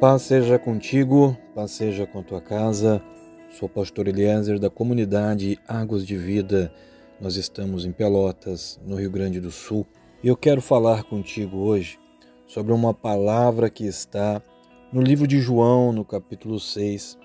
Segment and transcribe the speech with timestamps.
[0.00, 3.02] Paz seja contigo, paz seja com tua casa.
[3.50, 6.72] Sou o pastor Eliezer da comunidade Águas de Vida.
[7.20, 9.86] Nós estamos em Pelotas, no Rio Grande do Sul,
[10.24, 11.98] e eu quero falar contigo hoje
[12.46, 14.40] sobre uma palavra que está
[14.90, 17.18] no livro de João, no capítulo 6,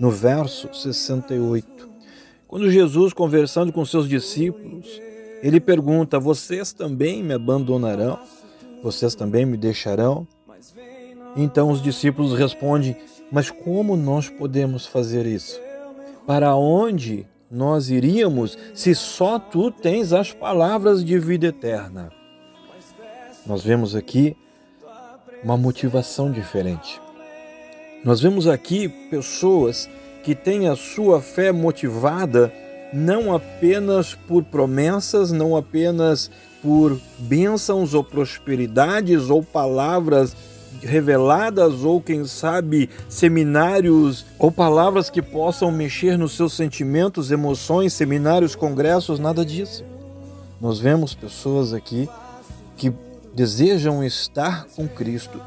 [0.00, 1.86] no verso 68.
[2.48, 5.02] Quando Jesus, conversando com seus discípulos,
[5.42, 8.18] ele pergunta: Vocês também me abandonarão?
[8.82, 10.26] Vocês também me deixarão?
[11.36, 12.96] Então os discípulos respondem:
[13.30, 15.60] Mas como nós podemos fazer isso?
[16.26, 22.10] Para onde nós iríamos se só tu tens as palavras de vida eterna?
[23.46, 24.36] Nós vemos aqui
[25.42, 27.00] uma motivação diferente.
[28.04, 29.88] Nós vemos aqui pessoas
[30.22, 32.52] que têm a sua fé motivada
[32.92, 36.30] não apenas por promessas, não apenas
[36.62, 40.36] por bênçãos ou prosperidades ou palavras
[40.82, 48.54] reveladas ou quem sabe seminários ou palavras que possam mexer nos seus sentimentos, emoções, seminários,
[48.54, 49.84] congressos, nada disso.
[50.60, 52.08] Nós vemos pessoas aqui
[52.76, 52.92] que
[53.34, 55.40] desejam estar com Cristo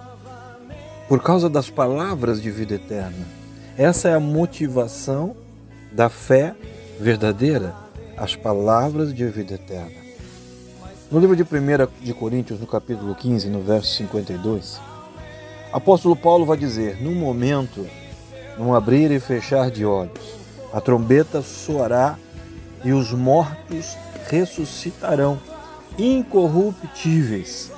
[1.07, 3.25] por causa das palavras de vida eterna.
[3.77, 5.35] Essa é a motivação
[5.91, 6.55] da fé
[6.99, 7.75] verdadeira,
[8.17, 10.05] as palavras de vida eterna.
[11.11, 11.47] No livro de 1
[12.03, 14.79] de Coríntios, no capítulo 15, no verso 52,
[15.75, 17.85] Apóstolo Paulo vai dizer: num momento,
[18.57, 20.23] num abrir e fechar de olhos,
[20.71, 22.17] a trombeta soará
[22.81, 23.97] e os mortos
[24.29, 25.37] ressuscitarão,
[25.99, 27.73] incorruptíveis,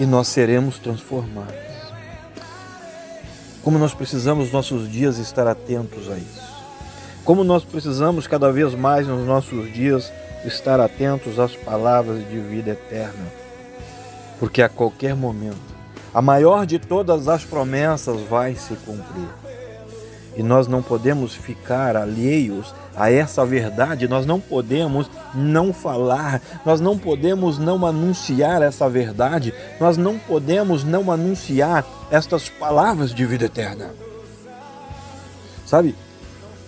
[0.00, 1.54] e nós seremos transformados.
[3.62, 6.42] Como nós precisamos nossos dias estar atentos a isso.
[7.24, 10.12] Como nós precisamos cada vez mais nos nossos dias
[10.44, 13.26] estar atentos às palavras de vida eterna.
[14.40, 15.77] Porque a qualquer momento
[16.18, 19.28] a maior de todas as promessas vai se cumprir.
[20.36, 26.80] E nós não podemos ficar alheios a essa verdade, nós não podemos não falar, nós
[26.80, 33.44] não podemos não anunciar essa verdade, nós não podemos não anunciar estas palavras de vida
[33.44, 33.90] eterna.
[35.64, 35.94] Sabe,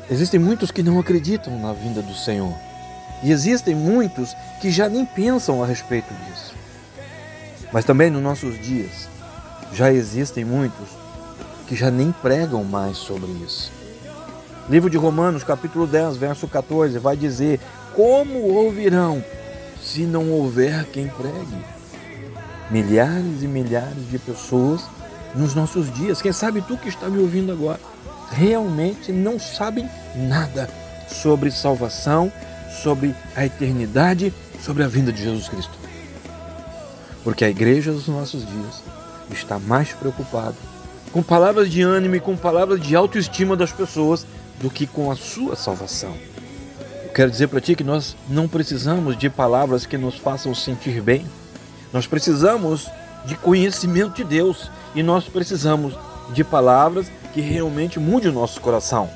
[0.08, 2.54] existem muitos que não acreditam na vinda do Senhor,
[3.24, 6.54] e existem muitos que já nem pensam a respeito disso.
[7.72, 9.09] Mas também nos nossos dias,
[9.72, 10.88] já existem muitos
[11.66, 13.70] que já nem pregam mais sobre isso.
[14.68, 17.60] Livro de Romanos, capítulo 10, verso 14, vai dizer:
[17.94, 19.24] Como ouvirão
[19.82, 21.64] se não houver quem pregue?
[22.70, 24.82] Milhares e milhares de pessoas
[25.34, 27.80] nos nossos dias, quem sabe tu que está me ouvindo agora,
[28.30, 30.68] realmente não sabem nada
[31.08, 32.32] sobre salvação,
[32.82, 35.78] sobre a eternidade, sobre a vinda de Jesus Cristo.
[37.22, 38.82] Porque a igreja dos nossos dias
[39.34, 40.56] está mais preocupado
[41.12, 44.26] com palavras de ânimo e com palavras de autoestima das pessoas
[44.60, 46.14] do que com a sua salvação.
[47.04, 51.00] Eu quero dizer para ti que nós não precisamos de palavras que nos façam sentir
[51.00, 51.26] bem.
[51.92, 52.88] Nós precisamos
[53.24, 55.94] de conhecimento de Deus e nós precisamos
[56.32, 59.10] de palavras que realmente mudem o nosso coração.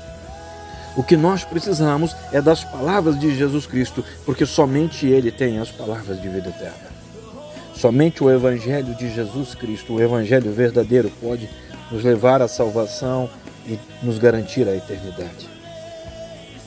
[0.97, 5.69] O que nós precisamos é das palavras de Jesus Cristo, porque somente Ele tem as
[5.69, 6.94] palavras de vida eterna.
[7.75, 11.49] Somente o Evangelho de Jesus Cristo, o Evangelho verdadeiro, pode
[11.91, 13.29] nos levar à salvação
[13.67, 15.49] e nos garantir a eternidade.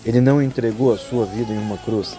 [0.04, 2.16] Ele não entregou a sua vida em uma cruz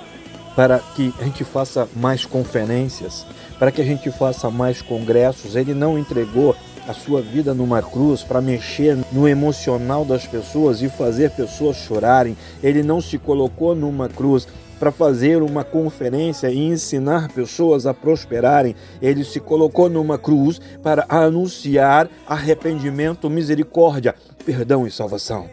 [0.56, 3.26] para que a gente faça mais conferências,
[3.58, 5.56] para que a gente faça mais congressos.
[5.56, 6.56] Ele não entregou
[6.88, 12.36] a sua vida numa cruz para mexer no emocional das pessoas e fazer pessoas chorarem.
[12.64, 14.48] Ele não se colocou numa cruz
[14.80, 18.76] para fazer uma conferência e ensinar pessoas a prosperarem.
[19.02, 25.50] Ele se colocou numa cruz para anunciar arrependimento, misericórdia, perdão e salvação.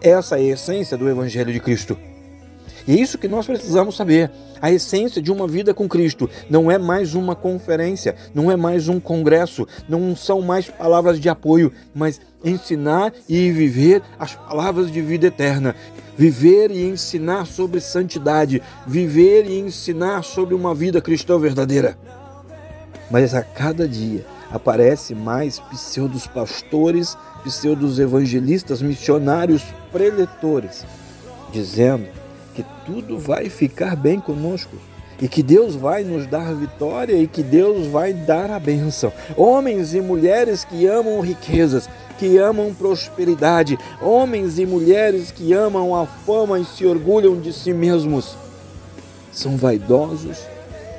[0.00, 1.98] Essa é a essência do Evangelho de Cristo.
[2.86, 4.30] E é isso que nós precisamos saber.
[4.60, 8.88] A essência de uma vida com Cristo não é mais uma conferência, não é mais
[8.88, 15.00] um congresso, não são mais palavras de apoio, mas ensinar e viver as palavras de
[15.00, 15.74] vida eterna.
[16.16, 21.96] Viver e ensinar sobre santidade, viver e ensinar sobre uma vida cristã verdadeira.
[23.10, 30.84] Mas a cada dia aparece mais pseudos pastores, pseudos evangelistas, missionários, preletores,
[31.50, 32.19] dizendo
[32.54, 34.76] que tudo vai ficar bem conosco
[35.20, 39.12] e que Deus vai nos dar vitória e que Deus vai dar a bênção.
[39.36, 41.88] Homens e mulheres que amam riquezas,
[42.18, 47.72] que amam prosperidade, homens e mulheres que amam a fama e se orgulham de si
[47.72, 48.36] mesmos,
[49.32, 50.38] são vaidosos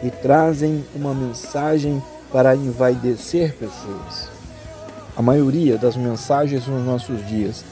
[0.04, 2.02] e trazem uma mensagem
[2.32, 4.30] para envaidecer pessoas.
[5.16, 7.66] A maioria das mensagens nos nossos dias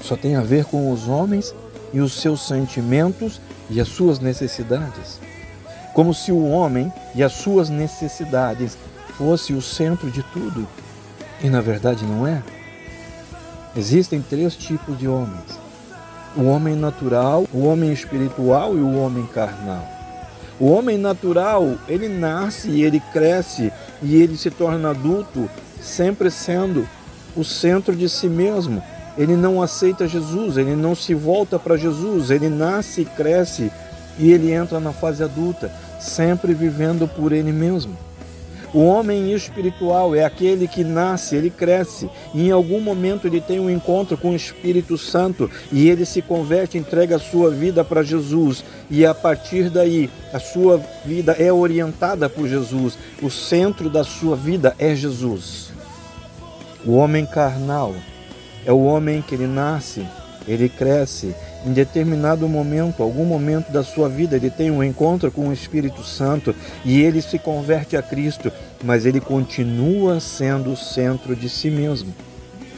[0.00, 1.54] só tem a ver com os homens
[1.92, 5.20] e os seus sentimentos e as suas necessidades.
[5.94, 8.78] Como se o homem e as suas necessidades
[9.16, 10.66] fosse o centro de tudo.
[11.42, 12.42] E na verdade não é.
[13.76, 15.58] Existem três tipos de homens:
[16.36, 19.86] o homem natural, o homem espiritual e o homem carnal.
[20.60, 23.72] O homem natural, ele nasce ele cresce
[24.02, 25.48] e ele se torna adulto,
[25.80, 26.86] sempre sendo
[27.34, 28.82] o centro de si mesmo.
[29.16, 33.70] Ele não aceita Jesus, ele não se volta para Jesus, ele nasce, cresce
[34.18, 35.70] e ele entra na fase adulta,
[36.00, 37.96] sempre vivendo por ele mesmo.
[38.74, 43.60] O homem espiritual é aquele que nasce, ele cresce, e em algum momento ele tem
[43.60, 48.02] um encontro com o Espírito Santo e ele se converte, entrega a sua vida para
[48.02, 52.96] Jesus, e a partir daí a sua vida é orientada por Jesus.
[53.20, 55.70] O centro da sua vida é Jesus.
[56.82, 57.94] O homem carnal
[58.64, 60.06] é o homem que ele nasce,
[60.46, 65.48] ele cresce, em determinado momento, algum momento da sua vida, ele tem um encontro com
[65.48, 66.54] o Espírito Santo
[66.84, 68.50] e ele se converte a Cristo,
[68.82, 72.12] mas ele continua sendo o centro de si mesmo.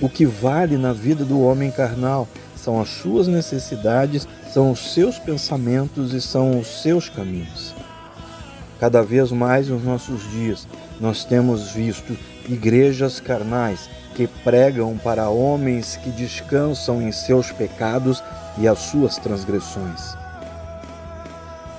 [0.00, 5.18] O que vale na vida do homem carnal são as suas necessidades, são os seus
[5.18, 7.74] pensamentos e são os seus caminhos.
[8.78, 10.66] Cada vez mais nos nossos dias,
[11.00, 12.16] nós temos visto
[12.48, 18.22] igrejas carnais que pregam para homens que descansam em seus pecados
[18.56, 20.16] e as suas transgressões.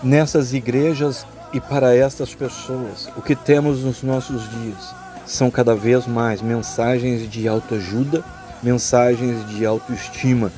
[0.04, 4.94] Nessas igrejas e para estas pessoas, o que temos nos nossos dias
[5.26, 8.24] são cada vez mais mensagens de autoajuda,
[8.62, 10.52] mensagens de autoestima,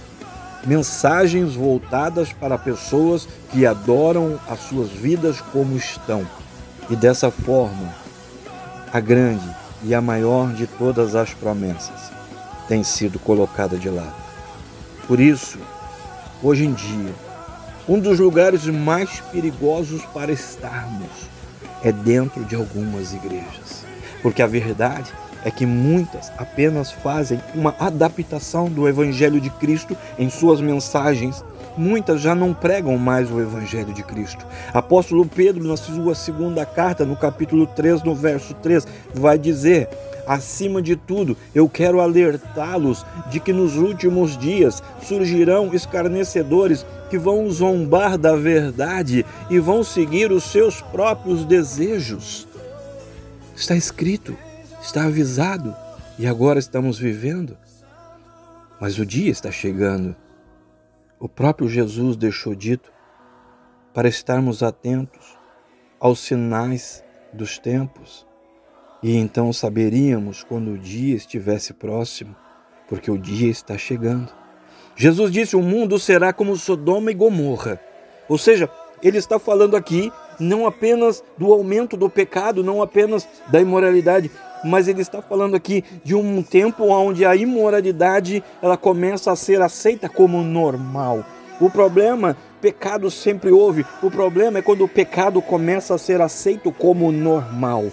[0.65, 6.27] mensagens voltadas para pessoas que adoram as suas vidas como estão.
[6.89, 7.94] E dessa forma,
[8.91, 9.47] a grande
[9.83, 12.12] e a maior de todas as promessas
[12.68, 14.15] tem sido colocada de lado.
[15.07, 15.57] Por isso,
[16.44, 17.13] hoje em dia,
[17.88, 21.29] um dos lugares mais perigosos para estarmos
[21.83, 23.85] é dentro de algumas igrejas.
[24.21, 25.13] Porque a verdade
[25.45, 31.44] é que muitas apenas fazem uma adaptação do Evangelho de Cristo em suas mensagens.
[31.77, 34.44] Muitas já não pregam mais o Evangelho de Cristo.
[34.74, 39.88] Apóstolo Pedro, na sua segunda carta, no capítulo 3, no verso 3, vai dizer:
[40.25, 47.50] Acima de tudo, eu quero alertá-los de que nos últimos dias surgirão escarnecedores que vão
[47.50, 52.47] zombar da verdade e vão seguir os seus próprios desejos.
[53.56, 54.35] Está escrito,
[54.81, 55.73] está avisado
[56.19, 57.56] e agora estamos vivendo.
[58.81, 60.15] Mas o dia está chegando.
[61.19, 62.92] O próprio Jesus deixou dito
[63.94, 65.38] para estarmos atentos
[66.00, 67.04] aos sinais
[67.34, 68.28] dos tempos
[69.02, 72.36] e então saberíamos quando o dia estivesse próximo,
[72.88, 74.31] porque o dia está chegando.
[74.96, 77.80] Jesus disse: O mundo será como Sodoma e Gomorra.
[78.28, 78.69] Ou seja,
[79.02, 84.31] ele está falando aqui não apenas do aumento do pecado, não apenas da imoralidade,
[84.68, 89.62] mas ele está falando aqui de um tempo onde a imoralidade ela começa a ser
[89.62, 91.25] aceita como normal.
[91.60, 93.86] O problema, pecado sempre houve.
[94.02, 97.86] O problema é quando o pecado começa a ser aceito como normal.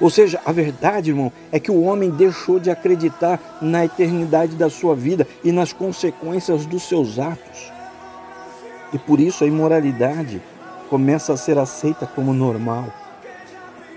[0.00, 4.68] Ou seja, a verdade, irmão, é que o homem deixou de acreditar na eternidade da
[4.68, 7.72] sua vida e nas consequências dos seus atos.
[8.92, 10.42] E por isso a imoralidade
[10.88, 12.92] começa a ser aceita como normal.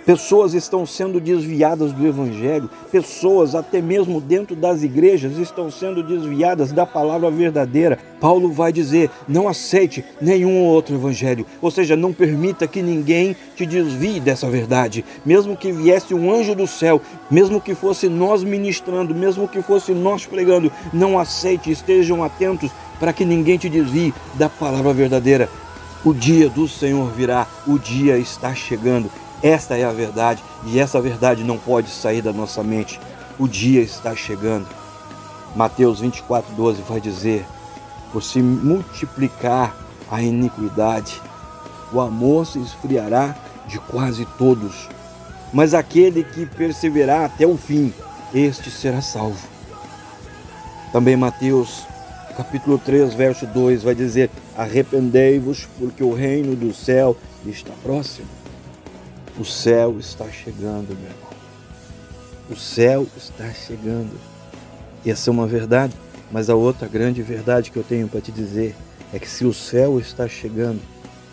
[0.07, 6.71] Pessoas estão sendo desviadas do Evangelho, pessoas, até mesmo dentro das igrejas, estão sendo desviadas
[6.71, 7.99] da palavra verdadeira.
[8.17, 13.65] Paulo vai dizer: não aceite nenhum outro Evangelho, ou seja, não permita que ninguém te
[13.65, 15.03] desvie dessa verdade.
[15.25, 19.91] Mesmo que viesse um anjo do céu, mesmo que fosse nós ministrando, mesmo que fosse
[19.91, 25.49] nós pregando, não aceite, estejam atentos para que ninguém te desvie da palavra verdadeira.
[26.05, 29.11] O dia do Senhor virá, o dia está chegando.
[29.41, 32.99] Esta é a verdade e essa verdade não pode sair da nossa mente.
[33.37, 34.67] O dia está chegando.
[35.55, 37.45] Mateus 24, 12 vai dizer:
[38.11, 39.75] Por se multiplicar
[40.09, 41.21] a iniquidade,
[41.91, 43.35] o amor se esfriará
[43.67, 44.89] de quase todos.
[45.53, 47.93] Mas aquele que perseverar até o fim,
[48.33, 49.47] este será salvo.
[50.91, 51.85] Também Mateus
[52.35, 57.15] capítulo 3, verso 2 vai dizer: Arrependei-vos, porque o reino do céu
[57.45, 58.36] está próximo.
[59.39, 61.29] O céu está chegando, meu irmão.
[62.49, 64.11] O céu está chegando.
[65.05, 65.93] Essa é uma verdade,
[66.31, 68.75] mas a outra grande verdade que eu tenho para te dizer
[69.13, 70.81] é que se o céu está chegando,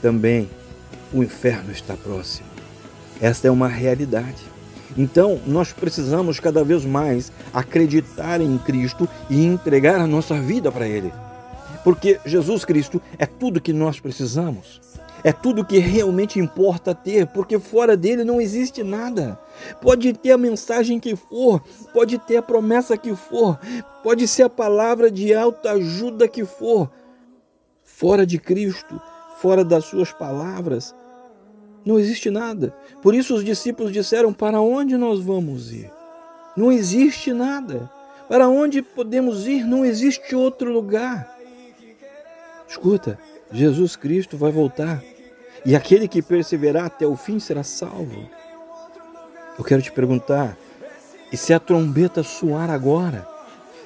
[0.03, 0.51] também
[1.15, 2.47] o inferno está próximo.
[3.21, 4.43] Esta é uma realidade.
[4.97, 10.87] Então, nós precisamos cada vez mais acreditar em Cristo e entregar a nossa vida para
[10.87, 11.11] Ele.
[11.83, 14.81] Porque Jesus Cristo é tudo que nós precisamos.
[15.25, 19.41] É tudo que realmente importa ter, porque fora dele não existe nada.
[19.81, 21.65] Pode ter a mensagem que for,
[21.95, 23.59] pode ter a promessa que for,
[24.03, 26.91] pode ser a palavra de alta ajuda que for.
[27.83, 29.01] Fora de Cristo,
[29.39, 30.95] fora das suas palavras,
[31.87, 32.77] não existe nada.
[33.01, 35.91] Por isso os discípulos disseram: Para onde nós vamos ir?
[36.55, 37.91] Não existe nada.
[38.29, 39.65] Para onde podemos ir?
[39.65, 41.35] Não existe outro lugar.
[42.69, 43.19] Escuta,
[43.51, 45.03] Jesus Cristo vai voltar
[45.65, 48.29] e aquele que perseverar até o fim será salvo.
[49.59, 50.57] Eu quero te perguntar:
[51.33, 53.27] e se a trombeta soar agora?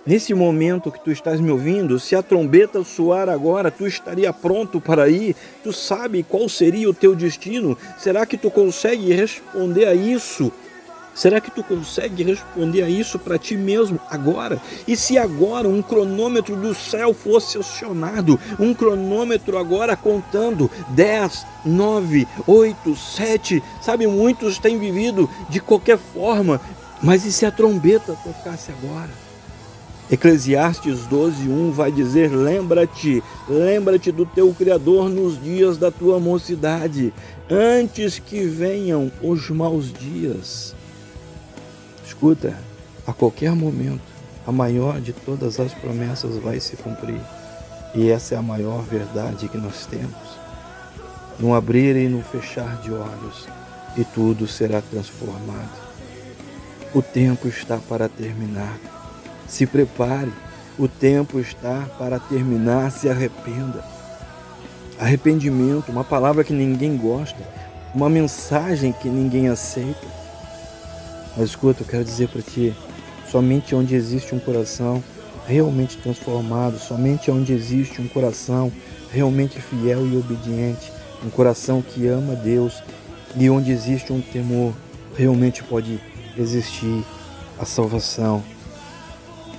[0.07, 4.81] Nesse momento que tu estás me ouvindo, se a trombeta soar agora, tu estaria pronto
[4.81, 5.37] para ir?
[5.63, 7.77] Tu sabe qual seria o teu destino?
[7.99, 10.51] Será que tu consegue responder a isso?
[11.19, 14.63] Será que tu consegue responder a isso para ti mesmo agora?
[14.87, 22.29] E se agora um cronômetro do céu fosse acionado, um cronômetro agora contando 10, 9,
[22.47, 26.61] 8, 7, sabe, muitos têm vivido de qualquer forma,
[27.03, 29.11] mas e se a trombeta tocasse agora?
[30.09, 37.13] Eclesiastes 12:1 vai dizer: Lembra-te, lembra-te do teu Criador nos dias da tua mocidade,
[37.51, 40.78] antes que venham os maus dias.
[42.19, 42.53] Escuta,
[43.07, 44.03] a qualquer momento,
[44.45, 47.21] a maior de todas as promessas vai se cumprir.
[47.95, 50.39] E essa é a maior verdade que nós temos.
[51.39, 53.47] No abrir e no fechar de olhos,
[53.97, 55.89] e tudo será transformado.
[56.93, 58.79] O tempo está para terminar
[59.49, 60.31] se prepare,
[60.79, 63.83] o tempo está para terminar, se arrependa.
[64.99, 67.39] Arrependimento, uma palavra que ninguém gosta,
[67.95, 70.07] uma mensagem que ninguém aceita.
[71.39, 72.75] Mas escuta, eu quero dizer para ti,
[73.31, 75.03] somente onde existe um coração
[75.47, 78.73] realmente transformado, somente onde existe um coração
[79.13, 80.91] realmente fiel e obediente,
[81.25, 82.83] um coração que ama Deus
[83.37, 84.75] e onde existe um temor,
[85.17, 86.01] realmente pode
[86.37, 87.05] existir
[87.57, 88.43] a salvação.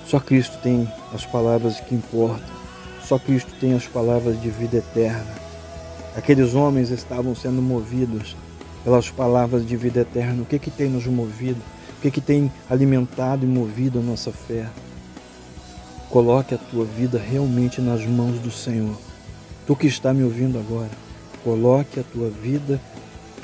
[0.05, 2.59] Só Cristo tem as palavras que importam.
[3.05, 5.33] Só Cristo tem as palavras de vida eterna.
[6.13, 8.35] Aqueles homens estavam sendo movidos
[8.83, 10.41] pelas palavras de vida eterna.
[10.41, 11.61] O que que tem nos movido?
[11.97, 14.67] O que que tem alimentado e movido a nossa fé?
[16.09, 18.97] Coloque a tua vida realmente nas mãos do Senhor.
[19.67, 20.89] Tu que está me ouvindo agora,
[21.43, 22.79] coloque a tua vida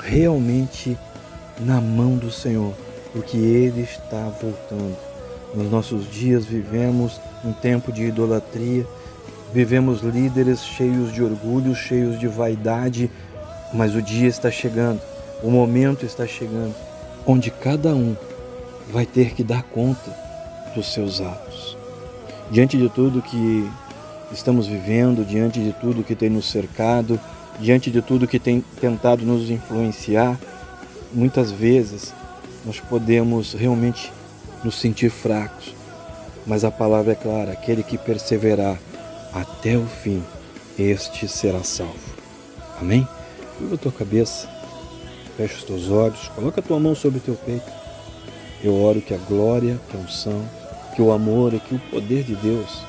[0.00, 0.98] realmente
[1.60, 2.74] na mão do Senhor,
[3.12, 4.96] porque Ele está voltando.
[5.54, 8.86] Nos nossos dias vivemos um tempo de idolatria,
[9.54, 13.10] vivemos líderes cheios de orgulho, cheios de vaidade,
[13.72, 15.00] mas o dia está chegando,
[15.42, 16.74] o momento está chegando,
[17.26, 18.16] onde cada um
[18.90, 20.14] vai ter que dar conta
[20.74, 21.76] dos seus atos.
[22.50, 23.68] Diante de tudo que
[24.32, 27.18] estamos vivendo, diante de tudo que tem nos cercado,
[27.58, 30.38] diante de tudo que tem tentado nos influenciar,
[31.12, 32.12] muitas vezes
[32.64, 34.12] nós podemos realmente
[34.62, 35.74] nos sentir fracos.
[36.46, 38.78] Mas a palavra é clara: aquele que perseverar
[39.32, 40.22] até o fim,
[40.78, 41.94] este será salvo.
[42.80, 43.06] Amém?
[43.58, 44.48] Curva a tua cabeça,
[45.36, 47.70] fecha os teus olhos, coloca a tua mão sobre o teu peito.
[48.62, 50.42] Eu oro que a glória, que a unção,
[50.94, 52.82] que o amor e que o poder de Deus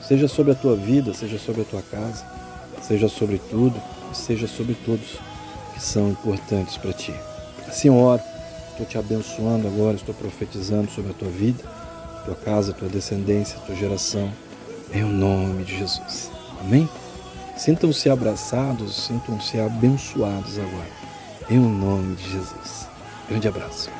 [0.00, 2.24] seja sobre a tua vida, seja sobre a tua casa,
[2.82, 3.80] seja sobre tudo
[4.12, 5.16] e seja sobre todos
[5.72, 7.14] que são importantes para ti.
[7.66, 8.22] Assim eu oro
[8.72, 11.62] Estou te abençoando agora, estou profetizando sobre a tua vida,
[12.24, 14.32] tua casa, tua descendência, tua geração,
[14.92, 16.30] em nome de Jesus.
[16.58, 16.88] Amém?
[17.56, 20.88] Sintam-se abraçados, sintam-se abençoados agora,
[21.52, 22.88] em nome de Jesus.
[23.28, 23.90] Grande abraço.